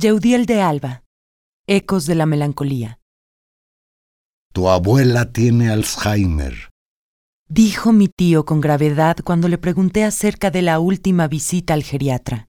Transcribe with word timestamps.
Yeudiel 0.00 0.46
de 0.46 0.62
Alba. 0.62 1.04
Ecos 1.66 2.06
de 2.06 2.14
la 2.14 2.24
melancolía. 2.24 3.00
Tu 4.54 4.66
abuela 4.70 5.30
tiene 5.30 5.68
Alzheimer. 5.68 6.70
Dijo 7.50 7.92
mi 7.92 8.08
tío 8.08 8.46
con 8.46 8.62
gravedad 8.62 9.18
cuando 9.22 9.46
le 9.48 9.58
pregunté 9.58 10.04
acerca 10.04 10.50
de 10.50 10.62
la 10.62 10.80
última 10.80 11.28
visita 11.28 11.74
al 11.74 11.82
geriatra. 11.82 12.46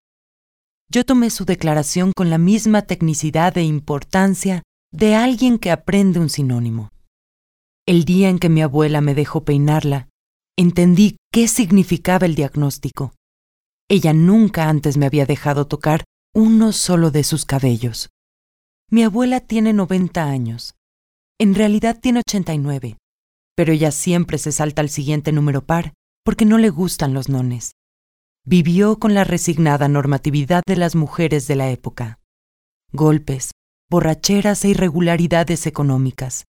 Yo 0.89 1.03
tomé 1.03 1.29
su 1.29 1.43
declaración 1.43 2.13
con 2.15 2.29
la 2.29 2.37
misma 2.37 2.83
tecnicidad 2.83 3.57
e 3.57 3.63
importancia 3.63 4.63
de 4.93 5.15
alguien 5.15 5.57
que 5.57 5.71
aprende 5.71 6.19
un 6.19 6.29
sinónimo. 6.29 6.87
El 7.85 8.05
día 8.05 8.29
en 8.29 8.39
que 8.39 8.47
mi 8.47 8.61
abuela 8.61 9.01
me 9.01 9.13
dejó 9.13 9.43
peinarla, 9.43 10.07
entendí 10.57 11.17
qué 11.33 11.49
significaba 11.49 12.25
el 12.25 12.35
diagnóstico. 12.35 13.11
Ella 13.89 14.13
nunca 14.13 14.69
antes 14.69 14.95
me 14.95 15.05
había 15.05 15.25
dejado 15.25 15.67
tocar 15.67 16.05
uno 16.33 16.71
solo 16.71 17.11
de 17.11 17.23
sus 17.23 17.45
cabellos. 17.45 18.09
Mi 18.89 19.03
abuela 19.03 19.41
tiene 19.41 19.73
90 19.73 20.23
años. 20.23 20.75
En 21.37 21.55
realidad 21.55 21.99
tiene 21.99 22.19
89, 22.19 22.97
pero 23.55 23.73
ella 23.73 23.91
siempre 23.91 24.37
se 24.37 24.51
salta 24.51 24.81
al 24.81 24.89
siguiente 24.89 25.31
número 25.31 25.65
par 25.65 25.93
porque 26.23 26.45
no 26.45 26.57
le 26.57 26.69
gustan 26.69 27.13
los 27.13 27.29
nones. 27.29 27.73
Vivió 28.45 28.97
con 28.97 29.13
la 29.13 29.23
resignada 29.23 29.87
normatividad 29.87 30.63
de 30.65 30.75
las 30.77 30.95
mujeres 30.95 31.47
de 31.47 31.55
la 31.55 31.69
época. 31.69 32.19
Golpes, 32.93 33.51
borracheras 33.89 34.63
e 34.63 34.69
irregularidades 34.69 35.67
económicas. 35.67 36.45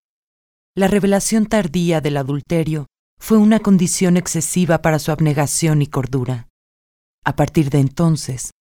La 0.76 0.88
revelación 0.88 1.46
tardía 1.46 2.00
del 2.00 2.16
adulterio 2.18 2.86
fue 3.18 3.38
una 3.38 3.60
condición 3.60 4.16
excesiva 4.16 4.80
para 4.80 4.98
su 4.98 5.10
abnegación 5.10 5.82
y 5.82 5.86
cordura. 5.86 6.48
A 7.24 7.36
partir 7.36 7.70
de 7.70 7.78
entonces, 7.78 8.52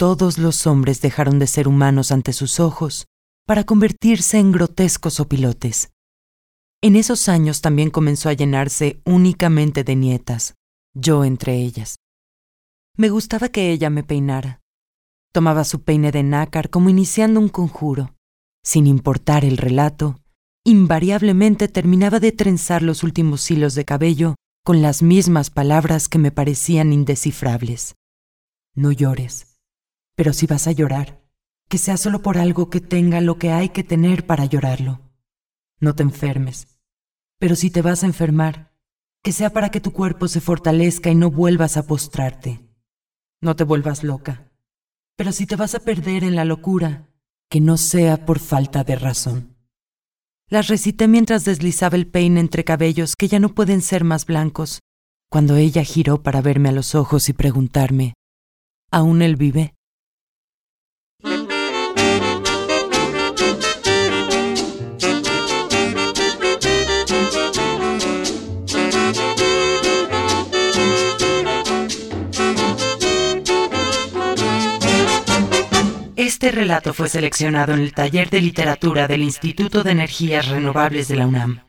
todos 0.00 0.38
los 0.38 0.66
hombres 0.66 1.02
dejaron 1.02 1.38
de 1.38 1.46
ser 1.46 1.68
humanos 1.68 2.10
ante 2.10 2.32
sus 2.32 2.58
ojos 2.58 3.04
para 3.46 3.64
convertirse 3.64 4.38
en 4.38 4.50
grotescos 4.50 5.20
opilotes. 5.20 5.92
En 6.80 6.96
esos 6.96 7.28
años 7.28 7.60
también 7.60 7.90
comenzó 7.90 8.30
a 8.30 8.32
llenarse 8.32 9.02
únicamente 9.04 9.84
de 9.84 9.96
nietas, 9.96 10.54
yo 10.94 11.22
entre 11.22 11.56
ellas. 11.56 11.96
Me 12.96 13.10
gustaba 13.10 13.50
que 13.50 13.72
ella 13.72 13.90
me 13.90 14.02
peinara. 14.02 14.60
Tomaba 15.34 15.64
su 15.64 15.82
peine 15.82 16.12
de 16.12 16.22
nácar 16.22 16.70
como 16.70 16.88
iniciando 16.88 17.38
un 17.38 17.50
conjuro. 17.50 18.14
Sin 18.64 18.86
importar 18.86 19.44
el 19.44 19.58
relato, 19.58 20.18
invariablemente 20.64 21.68
terminaba 21.68 22.20
de 22.20 22.32
trenzar 22.32 22.82
los 22.82 23.02
últimos 23.02 23.50
hilos 23.50 23.74
de 23.74 23.84
cabello 23.84 24.36
con 24.64 24.80
las 24.80 25.02
mismas 25.02 25.50
palabras 25.50 26.08
que 26.08 26.18
me 26.18 26.32
parecían 26.32 26.94
indescifrables. 26.94 27.96
No 28.74 28.92
llores 28.92 29.49
pero 30.20 30.34
si 30.34 30.46
vas 30.46 30.66
a 30.66 30.72
llorar, 30.72 31.18
que 31.66 31.78
sea 31.78 31.96
solo 31.96 32.20
por 32.20 32.36
algo 32.36 32.68
que 32.68 32.82
tenga 32.82 33.22
lo 33.22 33.38
que 33.38 33.52
hay 33.52 33.70
que 33.70 33.82
tener 33.82 34.26
para 34.26 34.44
llorarlo. 34.44 35.00
No 35.80 35.94
te 35.94 36.02
enfermes, 36.02 36.78
pero 37.38 37.56
si 37.56 37.70
te 37.70 37.80
vas 37.80 38.02
a 38.02 38.06
enfermar, 38.06 38.70
que 39.22 39.32
sea 39.32 39.48
para 39.48 39.70
que 39.70 39.80
tu 39.80 39.94
cuerpo 39.94 40.28
se 40.28 40.42
fortalezca 40.42 41.08
y 41.08 41.14
no 41.14 41.30
vuelvas 41.30 41.78
a 41.78 41.86
postrarte. 41.86 42.60
No 43.40 43.56
te 43.56 43.64
vuelvas 43.64 44.04
loca, 44.04 44.52
pero 45.16 45.32
si 45.32 45.46
te 45.46 45.56
vas 45.56 45.74
a 45.74 45.80
perder 45.80 46.22
en 46.22 46.36
la 46.36 46.44
locura, 46.44 47.08
que 47.48 47.62
no 47.62 47.78
sea 47.78 48.26
por 48.26 48.40
falta 48.40 48.84
de 48.84 48.96
razón. 48.96 49.56
Las 50.50 50.68
recité 50.68 51.08
mientras 51.08 51.46
deslizaba 51.46 51.96
el 51.96 52.06
peine 52.06 52.40
entre 52.40 52.62
cabellos 52.62 53.16
que 53.16 53.28
ya 53.28 53.40
no 53.40 53.54
pueden 53.54 53.80
ser 53.80 54.04
más 54.04 54.26
blancos, 54.26 54.80
cuando 55.30 55.56
ella 55.56 55.82
giró 55.82 56.22
para 56.22 56.42
verme 56.42 56.68
a 56.68 56.72
los 56.72 56.94
ojos 56.94 57.30
y 57.30 57.32
preguntarme, 57.32 58.12
¿aún 58.90 59.22
él 59.22 59.36
vive? 59.36 59.79
Este 76.42 76.52
relato 76.52 76.94
fue 76.94 77.10
seleccionado 77.10 77.74
en 77.74 77.80
el 77.80 77.92
taller 77.92 78.30
de 78.30 78.40
literatura 78.40 79.06
del 79.06 79.20
Instituto 79.20 79.82
de 79.82 79.90
Energías 79.90 80.48
Renovables 80.48 81.06
de 81.06 81.16
la 81.16 81.26
UNAM. 81.26 81.60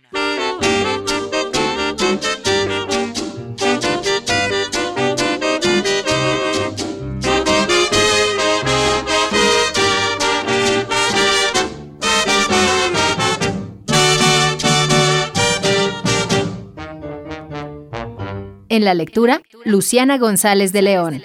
En 18.69 18.85
la 18.85 18.93
lectura, 18.93 19.41
Luciana 19.65 20.17
González 20.17 20.71
de 20.71 20.81
León. 20.81 21.21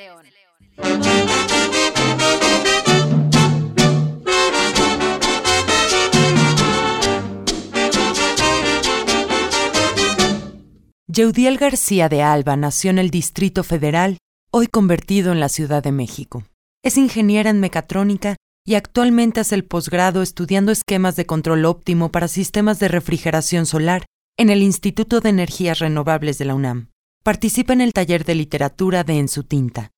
Yeudiel 11.17 11.57
García 11.57 12.11
de 12.11 12.23
Alba 12.23 12.59
nació 12.59 12.91
en 12.91 12.99
el 12.99 13.09
Distrito 13.09 13.65
Federal, 13.65 14.19
hoy 14.51 14.67
convertido 14.67 15.33
en 15.33 15.41
la 15.41 15.49
Ciudad 15.49 15.83
de 15.83 15.91
México. 15.91 16.45
Es 16.85 16.99
ingeniera 16.99 17.49
en 17.49 17.59
mecatrónica 17.59 18.37
y 18.67 18.75
actualmente 18.75 19.41
hace 19.41 19.55
el 19.55 19.65
posgrado 19.65 20.21
estudiando 20.21 20.73
esquemas 20.73 21.17
de 21.17 21.25
control 21.25 21.65
óptimo 21.65 22.13
para 22.13 22.29
sistemas 22.29 22.81
de 22.81 22.89
refrigeración 22.89 23.65
solar 23.65 24.05
en 24.37 24.51
el 24.51 24.61
Instituto 24.61 25.23
de 25.23 25.31
Energías 25.31 25.79
Renovables 25.79 26.37
de 26.37 26.45
la 26.45 26.55
UNAM. 26.55 26.91
Participa 27.25 27.73
en 27.73 27.81
el 27.81 27.95
taller 27.95 28.27
de 28.27 28.35
literatura 28.35 29.03
de 29.03 29.19
En 29.19 29.29
su 29.29 29.43
tinta. 29.43 29.93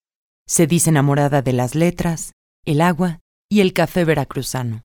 Se 0.47 0.69
dice 0.69 0.91
enamorada 0.91 1.43
de 1.43 1.53
las 1.53 1.75
letras, 1.75 2.31
el 2.65 2.81
agua 2.81 3.19
y 3.49 3.59
el 3.59 3.73
café 3.73 4.05
veracruzano. 4.05 4.85